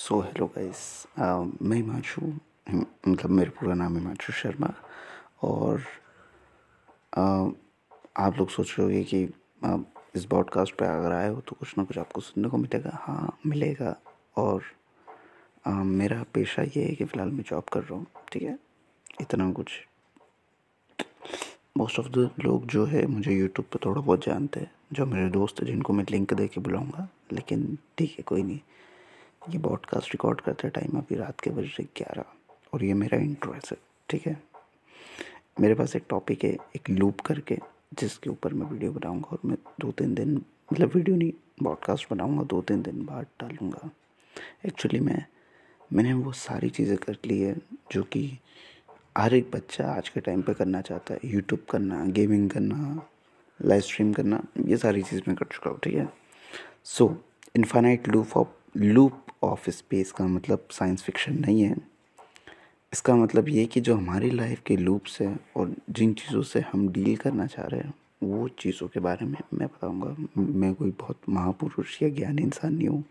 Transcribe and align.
So 0.00 0.20
hello 0.20 0.46
guys 0.46 1.06
मैं 1.62 1.76
हिमांशु 1.76 2.20
मतलब 3.08 3.30
मेरा 3.30 3.50
पूरा 3.50 3.74
नाम 3.74 3.96
हिमांशु 3.96 4.32
शर्मा 4.32 4.72
और 5.42 5.82
uh, 7.18 7.52
आप 8.16 8.38
लोग 8.38 8.48
सोच 8.50 8.74
रहे 8.78 8.82
होगे 8.82 9.04
कि 9.04 9.26
uh, 9.64 9.80
इस 10.14 10.24
पॉडकास्ट 10.24 10.74
पे 10.74 10.86
अगर 10.86 11.12
आए 11.12 11.28
हो 11.28 11.40
तो 11.40 11.56
कुछ 11.60 11.74
ना 11.78 11.84
कुछ 11.84 11.98
आपको 11.98 12.20
सुनने 12.20 12.48
को 12.48 12.56
मिलेगा। 12.56 12.90
हाँ 12.94 13.38
मिलेगा 13.46 13.96
और 14.36 14.62
uh, 15.68 15.84
मेरा 15.84 16.24
पेशा 16.34 16.62
ये 16.62 16.84
है 16.84 16.94
कि 16.94 17.04
फ़िलहाल 17.04 17.30
मैं 17.30 17.44
जॉब 17.50 17.64
कर 17.64 17.80
रहा 17.80 17.94
हूँ 17.94 18.06
ठीक 18.32 18.42
है? 18.42 18.58
इतना 19.20 19.52
कुछ। 19.52 19.86
मोस्ट 21.76 21.98
ऑफ़ 21.98 22.08
द 22.08 22.30
लोग 22.40 22.66
जो 22.66 22.84
है 22.84 23.06
मुझे 23.06 23.32
यूट्यूब 23.32 23.66
पे 23.66 23.78
थोड़ा 23.86 24.00
बहुत 24.00 24.24
जानते 24.24 24.60
हैं 24.60 24.70
जो 24.92 25.06
मेरे 25.06 25.30
दोस्त 25.30 25.60
हैं 25.60 25.66
जिनको 25.66 25.92
मैं 25.92 26.04
लिंक 26.10 26.34
दे 26.34 26.48
के 26.48 26.60
बुलाऊँगा 26.60 27.08
लेकिन 27.32 27.78
ठीक 27.98 28.10
है 28.10 28.22
कोई 28.22 28.42
नहीं। 28.42 28.60
ये 29.48 29.58
पॉडकास्ट 29.58 30.12
रिकॉर्ड 30.12 30.40
करते 30.40 30.68
टाइम 30.68 30.98
अभी 30.98 31.16
रात 31.16 31.40
के 31.40 31.50
बज 31.50 31.64
रहे 31.64 31.84
ग्यारह, 31.96 32.24
और 32.72 32.84
ये 32.84 32.94
मेरा 32.94 33.18
इंट्रो 33.18 33.52
है 33.52 33.60
सर 33.60 33.76
ठीक 34.08 34.26
है? 34.26 34.42
मेरे 35.60 35.74
पास 35.74 35.96
एक 35.96 36.04
टॉपिक 36.08 36.44
है, 36.44 36.50
एक 36.76 36.90
लूप 36.90 37.20
करके, 37.20 37.58
जिसके 37.94 38.30
ऊपर 38.30 38.54
मैं 38.54 38.66
वीडियो 38.66 38.92
बनाऊँगा, 38.92 39.28
और 39.32 39.38
मैं 39.44 39.56
दो 39.80 39.90
तीन 39.92 40.14
दिन 40.14 40.34
मतलब 40.72 40.92
वीडियो 40.94 41.16
नहीं 41.16 41.32
पॉडकास्ट 41.64 42.06
बनाऊँगा 42.10 42.42
दो 42.42 42.60
तीन 42.62 42.82
दिन 42.82 43.04
बाद 43.06 43.26
डालूँगा। 43.40 43.90
एक्चुअली 44.66 45.00
मैं, 45.00 45.24
मैंने 45.92 46.12
वो 46.12 46.32
सारी 46.32 46.70
चीज़ें 46.70 46.96
कर 46.96 47.16
ली 47.26 47.40
है, 47.40 47.56
जो 47.92 48.02
कि 48.02 48.38
हर 49.18 49.34
एक 49.34 49.50
बच्चा 49.50 49.92
आज 49.92 50.08
के 50.08 50.20
टाइम 50.20 50.42
पे 50.42 50.54
करना 50.54 50.80
चाहता 50.80 51.14
है। 51.14 51.20
यूट्यूब 51.24 51.64
करना 51.70 52.04
गेमिंग 52.04 52.50
करना 52.50 53.08
लाइव 53.60 53.80
स्ट्रीम 53.80 54.12
करना, 54.12 54.42
ये 54.66 54.76
सारी 54.76 55.02
चीज़ 55.02 55.22
मैं 55.28 55.36
कर 55.36 55.46
चुका 55.52 55.70
हूँ, 55.70 55.78
ठीक 55.78 55.94
है? 55.94 56.08
So 56.84 57.14
infinite 57.56 58.08
loop 58.08 58.36
of 58.36 58.48
loop 58.76 59.26
of 59.42 59.70
space 59.70 60.12
का 60.12 60.26
मतलब 60.26 60.68
साइंस 60.70 61.02
फिक्शन 61.02 61.38
नहीं 61.38 61.62
है। 61.62 61.76
इसका 62.92 63.14
मतलब 63.16 63.48
ये 63.48 63.64
कि 63.66 63.80
जो 63.80 63.94
हमारी 63.94 64.30
लाइफ 64.30 64.62
के 64.66 64.76
लूप्स 64.76 65.20
हैं 65.22 65.38
और 65.56 65.74
जिन 65.90 66.12
चीज़ों 66.14 66.42
से 66.42 66.60
हम 66.60 66.88
डील 66.88 67.16
करना 67.16 67.46
चाह 67.46 67.66
रहे 67.66 67.80
हैं, 67.80 67.94
वो 68.22 68.48
चीज़ों 68.48 68.88
के 68.88 69.00
बारे 69.00 69.26
में 69.26 69.38
मैं 69.54 69.68
बताऊँगा। 69.68 70.16
मैं 70.38 70.74
कोई 70.74 70.90
बहुत 70.90 71.28
महापुरुष 71.28 72.02
या 72.02 72.08
ज्ञानी 72.08 72.42
इंसान 72.42 72.74
नहीं 72.74 72.88
हूँ। 72.88 73.04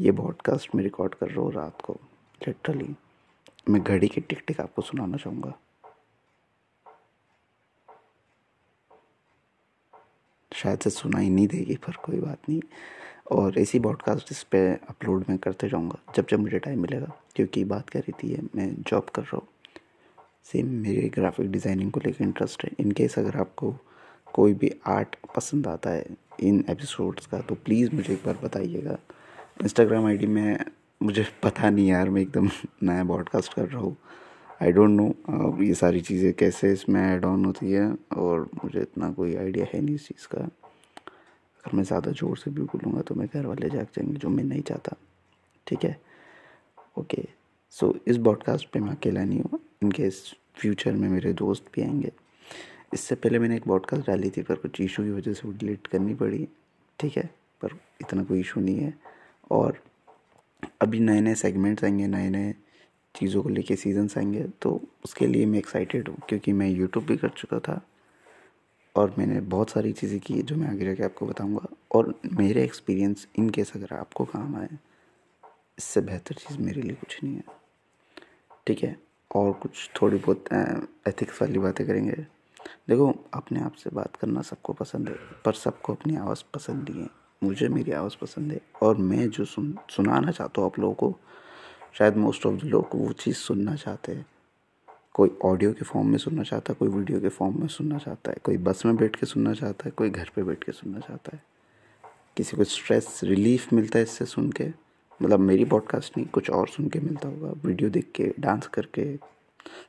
ये 0.00 0.12
पॉडकास्ट 0.12 0.74
में 0.74 0.82
रिकॉर्ड 0.82 1.14
कर 1.14 1.28
रहा 1.28 1.40
हूँ 1.40 1.52
रात 1.52 1.82
को 1.82 2.00
लिटरली 2.48 2.94
मैं 3.68 3.82
घड़ी 3.82 4.08
की 4.08 4.20
टिक 4.20 4.42
टिक 4.46 4.60
आपको 4.60 4.82
सुनाना 4.82 5.16
चाहूँगा। 5.16 5.52
शायद 10.52 10.78
से 10.78 10.90
सुनाई 10.90 11.28
नहीं 11.28 11.46
देगी, 11.48 11.76
पर 11.76 11.92
कोई 11.92 12.20
बात 12.20 12.48
नहीं। 12.48 12.60
और 13.26 13.58
ऐसी 13.58 13.78
पॉडकास्ट 13.80 14.30
इस 14.32 14.42
पर 14.44 14.78
अपलोड 14.88 15.24
मैं 15.28 15.36
करते 15.38 15.68
जाऊँगा, 15.68 15.98
जब 16.16 16.26
जब 16.30 16.40
मुझे 16.40 16.58
टाइम 16.58 16.80
मिलेगा, 16.82 17.12
क्योंकि 17.36 17.64
बात 17.64 17.90
कर 17.90 18.00
रही 18.00 18.12
थी 18.12 18.48
मैं 18.56 18.68
जॉब 18.80 19.08
कर 19.14 19.22
रहा 19.22 19.36
हूँ। 19.36 19.48
सेम 20.44 20.66
मेरे 20.82 21.08
ग्राफिक 21.08 21.50
डिज़ाइनिंग 21.50 21.90
को 21.92 22.00
लेकर 22.04 22.24
इंटरेस्ट 22.24 22.64
है। 22.64 22.70
इन 22.80 22.90
केस 22.92 23.18
अगर 23.18 23.36
आपको 23.40 23.74
कोई 24.34 24.54
भी 24.54 24.70
आर्ट 24.86 25.16
पसंद 25.36 25.66
आता 25.66 25.90
है 25.90 26.06
इन 26.42 26.64
एपिसोड्स 26.70 27.26
का 27.26 27.40
तो 27.40 27.54
प्लीज़ 27.54 27.94
मुझे 27.94 28.12
एक 28.12 28.22
बार 28.26 28.38
बताइएगा। 28.44 28.98
इंस्टाग्राम 29.62 30.06
आईडी 30.06 30.26
में 30.26 30.58
मुझे 31.00 31.26
पता 31.42 31.70
नहीं 31.70 31.88
यार, 31.88 32.10
मैं 32.10 32.22
एकदम 32.22 32.48
नया 32.82 33.04
पॉडकास्ट 33.04 33.54
कर 33.54 33.68
रहा 33.68 33.80
हूँ। 33.80 33.96
आई 34.62 34.72
डोंट 34.72 34.90
नो 34.90 35.62
ये 35.62 35.74
सारी 35.74 36.00
चीज़ें 36.00 36.32
कैसे 36.34 36.72
इसमें 36.72 37.00
ऐड 37.02 37.24
ऑन 37.24 37.44
होती 37.44 37.70
है, 37.72 37.86
और 38.16 38.48
मुझे 38.64 38.80
इतना 38.80 39.10
कोई 39.12 39.34
आइडिया 39.36 39.66
है 39.72 39.80
नहीं 39.80 39.94
इस 39.94 40.06
चीज़ 40.08 40.26
का। 40.34 40.48
अगर 41.64 41.76
मैं 41.76 41.84
ज़्यादा 41.84 42.10
ज़ोर 42.10 42.36
से 42.38 42.50
भी 42.50 42.62
बोलूँगा 42.62 43.02
तो 43.02 43.14
मैं 43.14 43.28
घर 43.34 43.46
वाले 43.46 43.68
जाग 43.70 43.86
जाएँगे, 43.86 44.14
जो 44.14 44.28
मैं 44.28 44.44
नहीं 44.44 44.62
चाहता। 44.62 44.96
ठीक 45.66 45.84
है? 45.84 45.98
ओके। 46.98 47.22
सो 47.74 47.94
इस 48.06 48.18
पॉडकास्ट 48.24 48.68
पे 48.72 48.80
मैं 48.80 48.90
अकेला 48.90 49.24
नहीं 49.24 49.40
हूँ। 49.42 49.60
इनकेस 49.82 50.22
फ्यूचर 50.56 50.92
में 50.92 51.08
मेरे 51.08 51.32
दोस्त 51.32 51.70
भी 51.74 51.82
आएँगे। 51.82 52.12
इससे 52.94 53.14
पहले 53.14 53.38
मैंने 53.38 53.56
एक 53.56 53.64
पॉडकास्ट 53.64 54.06
डाली 54.06 54.30
थी, 54.30 54.42
पर 54.42 54.54
कुछ 54.54 54.80
इशू 54.80 55.02
की 55.02 55.10
वजह 55.10 55.32
से 55.32 55.48
वो 55.48 55.52
डिलीट 55.52 55.86
करनी 55.86 56.14
पड़ी। 56.14 56.46
ठीक 56.98 57.16
है? 57.16 57.30
पर 57.62 57.78
इतना 58.00 58.24
कोई 58.24 58.40
इशू 58.40 58.60
नहीं 58.60 58.78
है। 58.78 58.92
और 59.50 59.78
अभी 60.80 61.00
नए 61.00 61.20
नए 61.20 61.34
सेगमेंट्स 61.34 61.84
आएँगे 61.84 62.06
नए 62.06 62.28
नए 62.30 62.54
चीज़ों 63.14 63.42
को 63.42 63.48
लेके 63.48 63.76
सीजन्स 63.76 64.16
आएँगे 64.18 64.44
तो 64.62 64.70
उसके 65.04 65.26
लिए 65.26 65.46
मैं 65.46 65.58
एक्साइटेड 65.58 66.08
हूँ, 66.08 66.16
क्योंकि 66.28 66.52
मैं 66.52 66.68
यूट्यूब 66.68 67.04
भी 67.04 67.16
कर 67.16 67.28
चुका 67.28 67.58
था। 67.58 67.80
और 68.96 69.14
मैंने 69.18 69.40
बहुत 69.40 69.70
सारी 69.70 69.92
चीज़ें 69.92 70.20
की 70.20 70.42
जो 70.42 70.56
मैं 70.56 70.68
आगे 70.68 70.84
जाके 70.84 71.02
आपको 71.02 71.26
बताऊँगा। 71.26 71.66
और 71.92 72.14
मेरे 72.32 72.64
एक्सपीरियंस 72.64 73.26
इन 73.38 73.50
केस 73.50 73.72
अगर 73.76 73.94
आपको 73.96 74.24
काम 74.24 74.56
आए, 74.56 74.68
इससे 75.78 76.00
बेहतर 76.00 76.34
चीज़ 76.34 76.58
मेरे 76.58 76.82
लिए 76.82 76.94
कुछ 76.94 77.18
नहीं 77.24 77.34
है। 77.34 77.44
ठीक 78.66 78.82
है? 78.82 78.96
और 79.34 79.52
कुछ 79.52 79.90
थोड़ी 80.02 80.18
बहुत 80.18 80.44
एथिक्स 81.08 81.42
वाली 81.42 81.58
बातें 81.58 81.86
करेंगे। 81.86 82.26
देखो, 82.88 83.24
अपने 83.34 83.60
आप 83.60 83.74
से 83.74 83.90
बात 83.90 84.16
करना 84.16 84.42
सबको 84.42 84.72
पसंद 84.72 85.08
है, 85.08 85.14
पर 85.44 85.52
सबको 85.52 85.94
अपनी 85.94 86.16
आवाज़ 86.16 86.42
पसंद 86.54 86.88
नहीं 86.88 87.02
है। 87.02 87.08
मुझे 87.44 87.68
मेरी 87.68 87.92
आवाज़ 87.92 88.16
पसंद 88.20 88.52
है 88.52 88.60
और 88.82 88.96
मैं 88.96 89.28
जो 89.30 89.44
सुन, 89.44 89.78
सुनाना 89.90 90.30
चाहता 90.30 90.60
हूँ 90.60 90.70
आप 90.70 90.78
लोगों 90.78 90.94
को, 90.94 91.18
शायद 91.98 92.16
मोस्ट 92.16 92.46
ऑफ़ 92.46 92.54
द 92.54 92.64
लोग 92.64 92.88
वो 92.94 93.12
चीज़ 93.12 93.36
सुनना 93.36 93.74
चाहते 93.76 94.12
हैं। 94.12 94.26
कोई 95.14 95.30
ऑडियो 95.44 95.72
के 95.72 95.84
फॉर्म 95.84 96.08
में 96.08 96.18
सुनना 96.18 96.42
चाहता 96.42 96.72
है 96.72 96.76
कोई 96.78 96.88
वीडियो 96.88 97.20
के 97.20 97.28
फॉर्म 97.28 97.60
में 97.60 97.66
सुनना 97.68 97.98
चाहता 97.98 98.30
है 98.30 98.36
कोई 98.44 98.56
बस 98.58 98.84
में 98.86 98.96
बैठ 98.96 99.16
के 99.16 99.26
सुनना 99.26 99.52
चाहता 99.54 99.84
है 99.84 99.90
कोई 99.90 100.10
घर 100.10 100.30
पे 100.36 100.42
बैठ 100.42 100.64
के 100.64 100.72
सुनना 100.72 100.98
चाहता 100.98 101.36
है। 101.36 101.42
किसी 102.36 102.56
को 102.56 102.64
स्ट्रेस 102.64 103.20
रिलीफ 103.24 103.72
मिलता 103.72 103.98
है 103.98 104.02
इससे 104.02 104.24
सुन 104.24 104.50
के। 104.52 104.66
मतलब 105.20 105.40
मेरी 105.40 105.64
पॉडकास्ट 105.64 106.16
नहीं 106.16 106.26
कुछ 106.26 106.50
और 106.50 106.68
सुन 106.68 106.88
के 106.88 107.00
मिलता 107.00 107.28
होगा। 107.28 107.52
वीडियो 107.64 107.90
देख 107.90 108.10
के 108.14 108.32
डांस 108.40 108.66
करके 108.66 109.04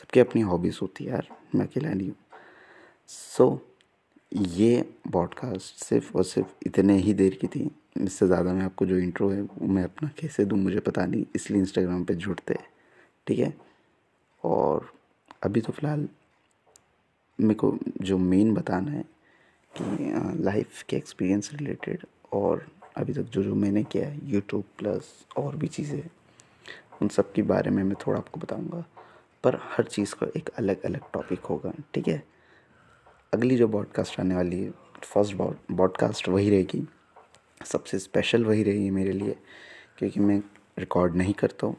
सबकी 0.00 0.20
अपनी 0.20 0.42
हॉबीज़ 0.42 0.78
होती 0.82 1.04
है 1.04 1.10
यार 1.10 1.28
मैं 1.54 1.66
अकेला 1.66 1.92
नहीं 1.94 2.08
हूँ। 2.08 2.16
सो 3.08 3.50
so, 3.50 3.58
ये 4.48 4.82
पॉडकास्ट 5.12 5.84
सिर्फ़ 5.84 6.16
और 6.16 6.24
सिर्फ़ 6.24 6.54
इतने 6.66 6.96
ही 6.98 7.14
देर 7.14 7.34
की 7.40 7.46
थी 7.46 7.70
इससे 8.00 8.26
ज़्यादा 8.26 8.52
मैं 8.52 8.64
आपको 8.64 8.86
जो 8.86 8.96
इंट्रो 8.98 9.28
है 9.30 9.40
वो 9.42 9.66
मैं 9.66 9.84
अपना 9.84 10.10
कैसे 10.20 10.44
दूँ 10.44 10.58
मुझे 10.58 10.80
पता 10.80 11.06
नहीं 11.06 11.24
इसलिए 11.34 11.60
इंस्टाग्राम 11.60 12.04
पे 12.04 12.14
जुड़ते 12.14 12.56
ठीक 13.26 13.38
है? 13.38 13.52
और 14.44 14.90
अभी 15.42 15.60
तो 15.60 15.72
फ़िलहाल 15.72 16.08
मेरे 17.38 17.54
को 17.54 17.76
जो 18.00 18.18
मेन 18.18 18.54
बताना 18.54 18.90
है 18.90 19.04
कि 19.72 20.42
लाइफ 20.44 20.82
के 20.82 20.96
एक्सपीरियंस 20.96 21.50
रिलेटेड 21.54 22.06
और 22.32 22.66
अभी 22.96 23.12
तक 23.12 23.22
जो 23.22 23.42
जो 23.42 23.54
मैंने 23.54 23.82
किया 23.84 24.06
है 24.08 24.18
यूट्यूब 24.30 24.64
प्लस 24.78 25.12
और 25.36 25.56
भी 25.56 25.68
चीज़ें, 25.68 26.02
उन 27.02 27.08
सब 27.08 27.32
के 27.32 27.42
बारे 27.42 27.70
में 27.70 27.82
मैं 27.84 27.96
थोड़ा 28.06 28.18
आपको 28.18 28.40
बताऊँगा। 28.40 28.84
पर 29.44 29.58
हर 29.62 29.84
चीज़ 29.84 30.14
का 30.14 30.26
एक 30.36 30.48
अलग 30.48 30.82
अलग 30.82 31.10
टॉपिक 31.12 31.40
होगा, 31.40 31.72
ठीक 31.94 32.08
है? 32.08 32.22
अगली 33.32 33.56
जो 33.56 33.68
बॉडकास्ट 33.68 34.20
आने 34.20 34.34
वाली 34.34 34.62
है 34.62 34.70
फ़र्स्ट 35.04 35.34
बॉडकास्ट 35.72 36.28
वही 36.28 36.50
रहेगी। 36.50 36.86
सबसे 37.66 37.98
स्पेशल 37.98 38.44
वही 38.44 38.62
रहेगी 38.62 38.90
मेरे 38.90 39.12
लिए, 39.12 39.36
क्योंकि 39.98 40.20
मैं 40.20 40.42
रिकॉर्ड 40.78 41.16
नहीं 41.16 41.34
करता 41.34 41.66
हूँ। 41.66 41.76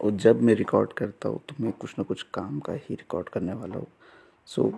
और 0.00 0.10
जब 0.10 0.42
मैं 0.42 0.54
रिकॉर्ड 0.54 0.92
करता 0.92 1.28
हूँ 1.28 1.40
तो 1.48 1.54
मैं 1.60 1.72
कुछ 1.72 1.94
ना 1.98 2.04
कुछ 2.04 2.22
काम 2.34 2.60
का 2.60 2.72
ही 2.72 2.94
रिकॉर्ड 2.94 3.28
करने 3.28 3.52
वाला 3.52 3.76
हूँ। 3.76 3.86
सो 4.46 4.72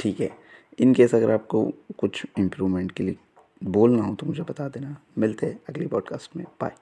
ठीक 0.00 0.20
है। 0.20 0.30
इन 0.78 0.94
केस 0.94 1.14
अगर 1.14 1.30
आपको 1.30 1.64
कुछ 1.98 2.26
इम्प्रूवमेंट 2.38 2.92
के 2.92 3.02
लिए 3.02 3.16
बोलना 3.64 4.02
हो 4.02 4.14
तो 4.14 4.26
मुझे 4.26 4.42
बता 4.42 4.68
देना। 4.68 4.96
मिलते 5.18 5.46
हैं 5.46 5.60
अगली 5.68 5.86
पॉडकास्ट 5.86 6.36
में। 6.36 6.44
बाय 6.60 6.72